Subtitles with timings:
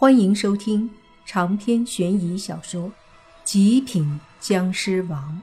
[0.00, 0.88] 欢迎收听
[1.26, 2.82] 长篇悬疑小说
[3.42, 5.42] 《极品僵尸王》，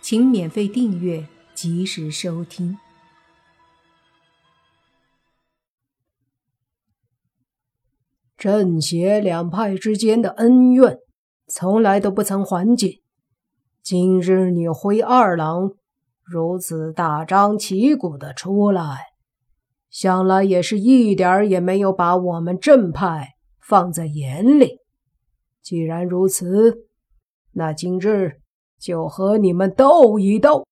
[0.00, 2.78] 请免费订阅，及时收听。
[8.38, 10.96] 正邪两派之间的恩怨，
[11.48, 13.02] 从来都不曾缓解。
[13.82, 15.72] 今日你灰二郎
[16.24, 19.11] 如此大张旗鼓的出来。
[19.92, 24.78] 想来也是一点儿也没有把我们正派放在眼里。
[25.60, 26.88] 既然如此，
[27.52, 28.40] 那今日
[28.80, 30.66] 就和你们斗一斗。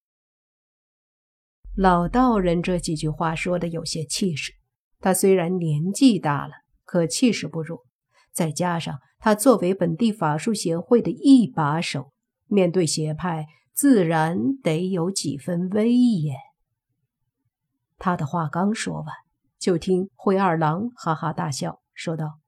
[1.77, 4.55] 老道人这几句话说的有些气势。
[4.99, 7.81] 他虽然年纪大了，可气势不弱。
[8.33, 12.11] 再加上他作为本地法术协会的一把手，
[12.47, 16.37] 面对邪派，自然得有几分威严。
[18.03, 19.07] 他的话刚说完，
[19.59, 22.39] 就听灰二郎哈哈大笑，说道：“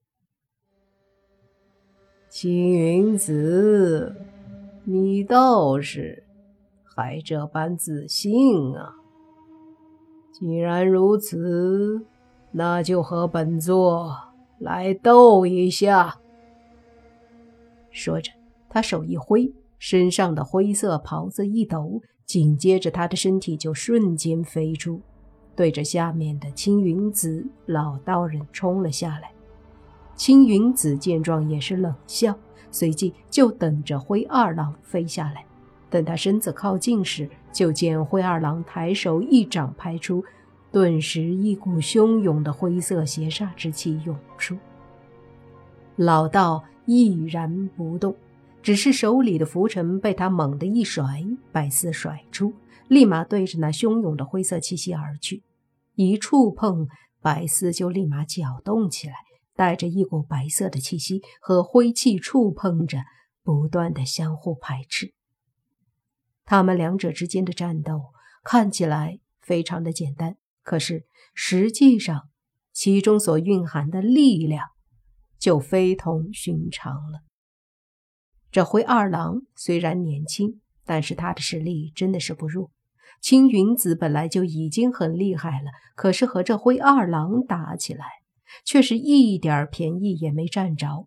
[2.30, 4.16] 青云子，
[4.84, 6.24] 你倒是
[6.82, 8.94] 还这般自信啊！
[10.32, 12.06] 既然如此，
[12.52, 14.16] 那就和本座
[14.58, 16.18] 来斗一下。”
[17.92, 18.32] 说着，
[18.70, 25.02] 他手一挥，身上的灰色袍子一抖，紧接着他的身体就瞬间飞出。
[25.54, 29.30] 对着下面的青云子老道人冲了下来。
[30.14, 32.36] 青云子见状也是冷笑，
[32.70, 35.44] 随即就等着灰二郎飞下来。
[35.90, 40.24] 等他身子靠近时，就见灰二郎抬手一掌拍出，
[40.70, 44.56] 顿时一股汹涌的灰色邪煞之气涌出。
[45.96, 48.14] 老道毅然不动，
[48.62, 52.52] 只是手里的拂尘被他猛地一甩，百丝甩出。
[52.92, 55.42] 立马对着那汹涌的灰色气息而去，
[55.94, 56.88] 一触碰，
[57.22, 59.14] 白丝就立马搅动起来，
[59.56, 62.98] 带着一股白色的气息和灰气触碰着，
[63.42, 65.14] 不断的相互排斥。
[66.44, 68.12] 他们两者之间的战斗
[68.44, 72.28] 看起来非常的简单，可是实际上
[72.74, 74.68] 其中所蕴含的力量
[75.38, 77.22] 就非同寻常了。
[78.50, 82.70] 这灰二郎虽然年轻，但是他的实力真的是不弱。
[83.22, 88.04] 青云子本来就已经很厉害了，可是和这灰二郎打起来，
[88.64, 91.06] 却是一点便宜也没占着。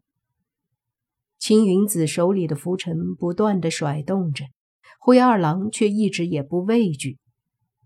[1.37, 4.45] 青云子手里的浮尘不断的甩动着，
[4.97, 7.17] 灰二郎却一直也不畏惧。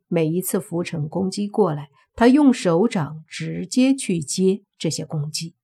[0.08, 5.56] 每一次浮尘攻击过来，他用手掌直接去接这些攻击。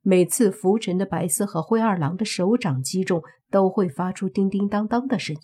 [0.00, 3.20] 每次浮尘的白丝和灰二郎的手掌击中，
[3.50, 5.42] 都会发出叮叮当当的声音。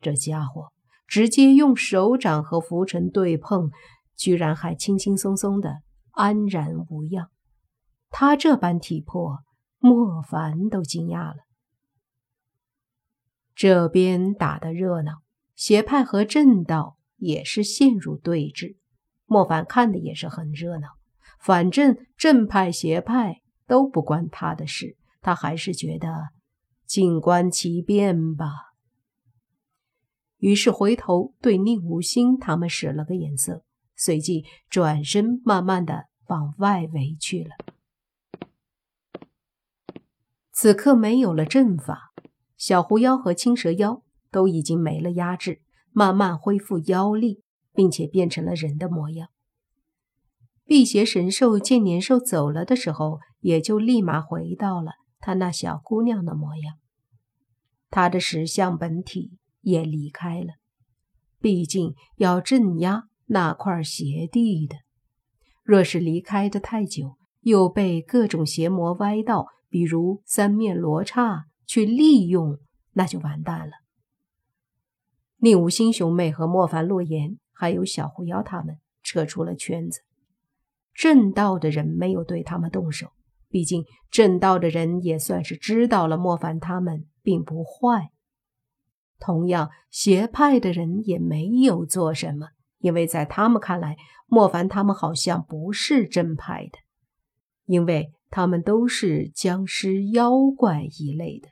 [0.00, 0.72] 这家伙。
[1.08, 3.70] 直接用手掌和浮尘对碰，
[4.14, 5.78] 居然还轻轻松松的
[6.12, 7.30] 安然无恙。
[8.10, 9.38] 他这般体魄，
[9.78, 11.38] 莫凡都惊讶了。
[13.54, 15.22] 这边打得热闹，
[15.56, 18.76] 邪派和正道也是陷入对峙。
[19.24, 20.88] 莫凡看的也是很热闹，
[21.40, 26.28] 反正正派邪派都不关他的事，他还是觉得
[26.86, 28.67] 静观其变吧。
[30.38, 33.64] 于是回头对宁无心他们使了个眼色，
[33.96, 37.50] 随即转身慢慢的往外围去了。
[40.52, 42.12] 此刻没有了阵法，
[42.56, 45.60] 小狐妖和青蛇妖都已经没了压制，
[45.92, 49.28] 慢慢恢复妖力，并且变成了人的模样。
[50.64, 56.76] 辟邪神兽见年兽走了的时候，也就立马回到了他那小姑娘的模样，
[57.88, 59.32] 他的石像本体。
[59.68, 60.54] 也离开了，
[61.40, 64.76] 毕竟要镇压那块邪地的。
[65.62, 72.58] 若是离开的太久，又被各种邪魔歪道，比如三面罗刹去利用，
[72.92, 73.72] 那就完蛋了。
[75.40, 80.00] 宁无心兄妹和莫凡、洛言，还有小狐妖他们撤出了圈子。
[80.94, 83.12] 正道的人没有对他们动手，
[83.48, 88.10] 毕竟正道的人也算是知道了莫凡他们并不坏。
[89.18, 92.48] 同样，邪派的人也没有做什么，
[92.78, 96.78] 因为在他们看来，莫凡他们好像不是正派的，
[97.66, 101.48] 因为他们都是僵尸、妖怪一类的。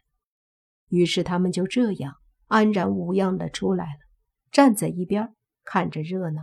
[0.89, 2.15] 于是他们就这样
[2.47, 4.01] 安然无恙的出来了，
[4.53, 5.35] 站在一边
[5.65, 6.43] 看着热闹。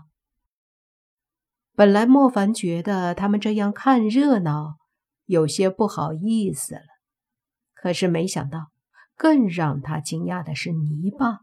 [1.76, 4.76] 本来莫凡觉得他们这样看热闹
[5.26, 6.82] 有些不好意思了，
[7.74, 8.73] 可是没想到。
[9.24, 11.40] 更让他惊讶的是，泥巴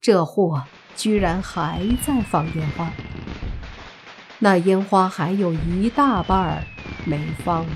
[0.00, 0.64] 这货
[0.96, 2.90] 居然还在放烟花，
[4.38, 6.64] 那烟花还有一大半
[7.06, 7.66] 没放。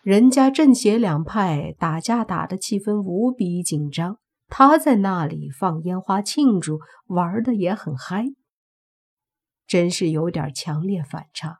[0.00, 4.16] 人家正邪两派打架打的气氛无比紧张，
[4.48, 8.24] 他在那里放烟花庆祝，玩的也很嗨，
[9.66, 11.58] 真是有点强烈反差。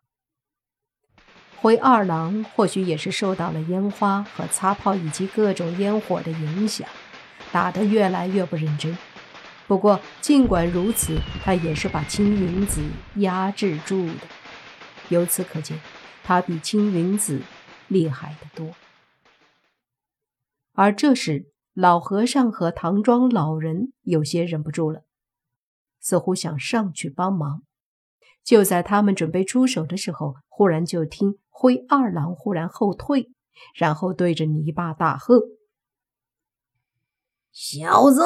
[1.61, 6.89] 灰二郎或许也是受到了烟花和擦炮以及各种烟火的影响，
[7.53, 8.97] 打得越来越不认真。
[9.67, 12.83] 不过尽管如此，他也是把青云子
[13.17, 14.27] 压制住的。
[15.11, 15.79] 由此可见，
[16.25, 17.41] 他比青云子。
[17.91, 18.77] 厉害的多。
[20.75, 25.03] 而这时，老和尚和唐庄老人有些忍不住了，
[25.99, 27.65] 似乎想上去帮忙。
[28.45, 33.31] 就在他们准备出手的时候，忽然就听灰二郎忽然后退，
[33.75, 35.41] 然后对着泥巴大喝
[37.53, 38.23] ：“小子，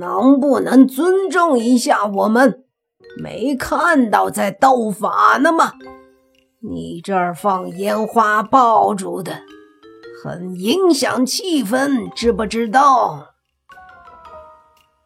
[0.00, 2.64] 能不能尊重一下我们？
[3.20, 5.72] 没看到在斗法呢吗？”
[6.60, 9.42] 你这儿放烟花爆竹的，
[10.22, 13.34] 很影响气氛，知不知道？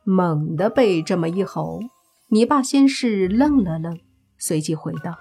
[0.02, 1.78] 猛地被这么一吼，
[2.32, 4.00] 泥巴先是愣了愣，
[4.38, 5.19] 随即回道：“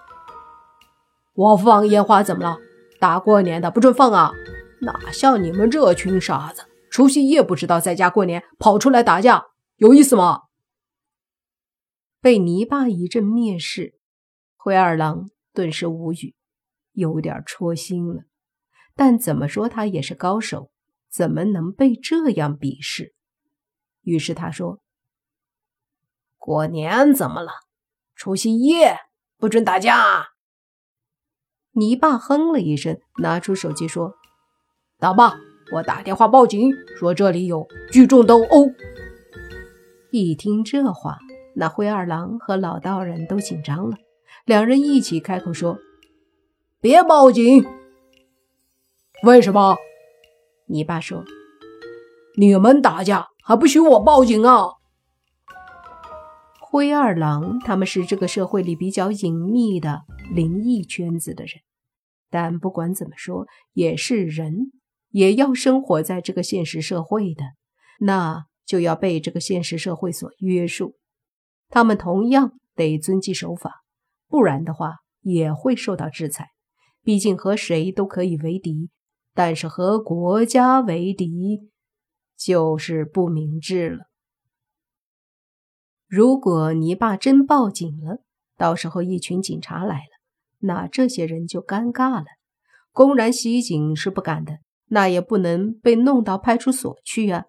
[1.35, 2.57] 我放烟花怎么了？
[3.01, 4.31] 大过年的不准放啊！
[4.79, 10.43] 哪像你们这群傻子，除夕夜不知道在家过年，跑出来打架，有意思吗？”
[12.21, 13.95] 被泥巴一阵蔑视，
[14.55, 15.29] 灰二郎。
[15.53, 16.33] 顿时无语，
[16.93, 18.23] 有点戳心了。
[18.95, 20.71] 但怎么说，他也是高手，
[21.11, 23.13] 怎么能被这样鄙视？
[24.01, 24.79] 于是他说
[26.41, 27.51] ：“过年怎么了？
[28.15, 28.97] 除夕夜
[29.37, 30.29] 不准打架。”
[31.73, 34.15] 你爸哼了一声，拿出手机说
[34.97, 35.35] ：“大爸，
[35.71, 38.71] 我打电话报警，说这里有聚众斗殴。”
[40.11, 41.19] 一听这话，
[41.55, 43.97] 那灰二郎和老道人都紧张了。
[44.43, 45.77] 两人一起开口说
[46.81, 47.63] ：“别报警。”
[49.23, 49.77] 为什么？
[50.65, 51.23] 你爸说
[52.35, 54.65] ：“你们打架还不许我报警啊！”
[56.71, 60.03] 灰二郎他们是这个社会里比较隐秘的
[60.33, 61.55] 灵异圈子的人，
[62.29, 64.71] 但不管怎么说，也是人，
[65.09, 67.43] 也要生活在这个现实社会的，
[67.99, 70.95] 那就要被这个现实社会所约束。
[71.67, 73.83] 他们同样得遵纪守法。
[74.29, 76.51] 不然的话，也会受到制裁。
[77.03, 78.89] 毕竟和谁都可以为敌，
[79.33, 81.69] 但是和国家为敌，
[82.37, 84.05] 就是不明智了。
[86.11, 88.17] 如果你爸真报警了，
[88.57, 90.19] 到时候一群警察来了，
[90.59, 92.25] 那这些人就尴尬了。
[92.91, 97.45] 公然袭警是不敢的，那也不能被弄到派出所去啊。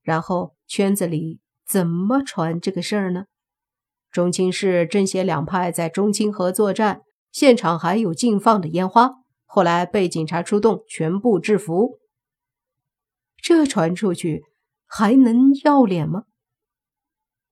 [0.00, 3.24] 然后圈子里怎么传这个事儿呢？
[4.12, 7.00] 中青市政协两派在中青河作战，
[7.32, 9.10] 现场还有禁放的烟花，
[9.44, 11.98] 后来被警察出动，全部制服。
[13.42, 14.44] 这传出去
[14.86, 16.22] 还能要脸吗？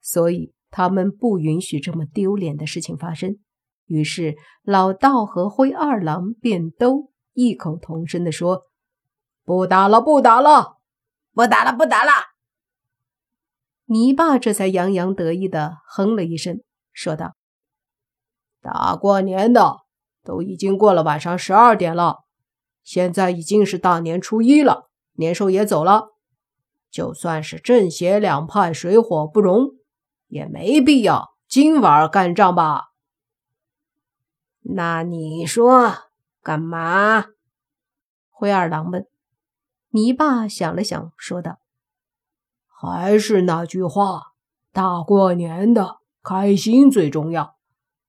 [0.06, 3.40] 所以他们不允许这么丢脸的事情发生。
[3.86, 8.62] 于是老道和灰二郎便都异口同声地说
[9.44, 10.76] ：“不打了，不打了，
[11.34, 12.12] 不打了，不打了。”
[13.86, 16.60] 泥巴这才洋洋得意地哼了一声，
[16.92, 17.34] 说道
[18.62, 19.78] ：“大过年的，
[20.22, 22.18] 都已经过了晚上十二点了，
[22.84, 26.10] 现在已经是大年初一了，年兽也走了。
[26.90, 29.75] 就算是正邪两派水火不容，
[30.36, 32.90] 也没必要今晚干仗吧？
[34.60, 36.10] 那你说
[36.42, 37.24] 干嘛？”
[38.28, 39.06] 灰二郎问。
[39.90, 41.58] 泥巴想了想，说道。
[42.68, 44.34] 还是那句话，
[44.72, 47.56] 大过年的，开心最重要，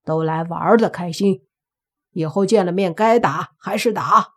[0.03, 1.47] 都来玩的开心。
[2.11, 4.33] 以后见了面，该打还是打。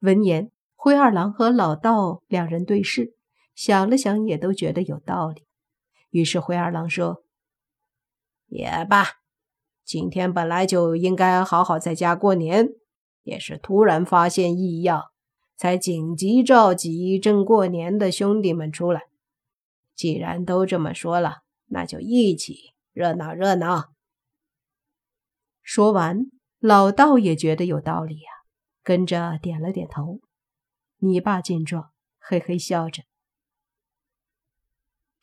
[0.00, 3.14] 闻言，灰二郎和老道两人对视，
[3.54, 5.46] 想了想，也都觉得有道理。
[6.16, 7.22] 于是灰二郎说
[8.48, 9.04] ：“也罢，
[9.84, 12.70] 今天本来就应该好好在家过年，
[13.22, 15.10] 也是突然发现异样。”
[15.58, 19.02] 才紧急召集正过年的兄弟们出来。
[19.94, 23.92] 既然都这么说了，那就一起热闹热闹。
[25.62, 26.26] 说完，
[26.58, 28.30] 老道也觉得有道理呀，
[28.82, 30.20] 跟着点了点头。
[30.98, 33.04] 你爸见状，嘿嘿笑着，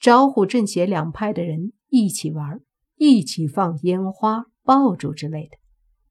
[0.04, 2.60] 招呼正邪两派的人一起玩，
[2.98, 5.56] 一起放烟花爆竹之类的。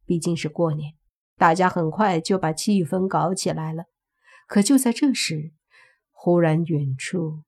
[0.06, 0.94] 毕竟是过年，
[1.36, 3.84] 大家很快就把气氛搞起来了。
[4.48, 5.52] 可就在这时，
[6.10, 7.42] 忽然远处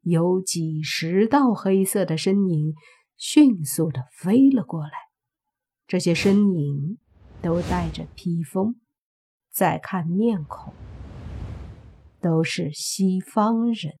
[0.00, 2.74] 有几十道黑色的身影
[3.16, 4.90] 迅速的飞了过来。
[5.86, 6.98] 这些身影
[7.40, 8.74] 都带着披风。
[9.52, 10.74] 再看面孔，
[12.20, 14.00] 都是西方人。